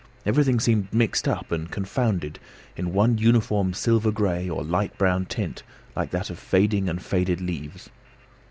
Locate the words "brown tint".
4.97-5.61